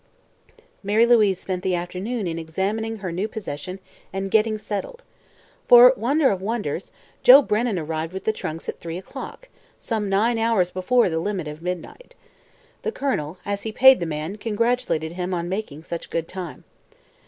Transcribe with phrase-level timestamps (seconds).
[0.81, 3.77] Mary Louise spent the afternoon in examining her new possession
[4.11, 5.03] and "getting settled."
[5.67, 6.91] For wonder of wonders!
[7.21, 11.47] Joe Brennan arrived with the trunks at three o'clock, some nine hours before the limit
[11.47, 12.15] of midnight.
[12.81, 16.63] The Colonel, as he paid the man, congratulated him on making such good time.